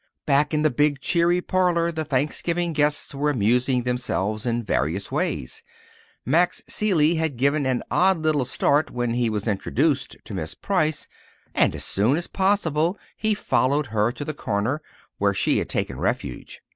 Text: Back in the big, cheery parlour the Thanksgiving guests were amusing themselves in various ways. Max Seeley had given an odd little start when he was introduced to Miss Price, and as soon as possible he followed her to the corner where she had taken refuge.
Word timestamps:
Back 0.25 0.51
in 0.51 0.63
the 0.63 0.71
big, 0.71 0.99
cheery 0.99 1.41
parlour 1.41 1.91
the 1.91 2.03
Thanksgiving 2.03 2.73
guests 2.73 3.13
were 3.13 3.29
amusing 3.29 3.83
themselves 3.83 4.47
in 4.47 4.63
various 4.63 5.11
ways. 5.11 5.61
Max 6.25 6.63
Seeley 6.67 7.17
had 7.17 7.37
given 7.37 7.67
an 7.67 7.83
odd 7.91 8.17
little 8.17 8.43
start 8.45 8.89
when 8.89 9.13
he 9.13 9.29
was 9.29 9.47
introduced 9.47 10.17
to 10.23 10.33
Miss 10.33 10.55
Price, 10.55 11.07
and 11.53 11.75
as 11.75 11.83
soon 11.85 12.17
as 12.17 12.25
possible 12.25 12.97
he 13.15 13.35
followed 13.35 13.85
her 13.93 14.11
to 14.13 14.25
the 14.25 14.33
corner 14.33 14.81
where 15.19 15.35
she 15.35 15.59
had 15.59 15.69
taken 15.69 15.99
refuge. 15.99 16.61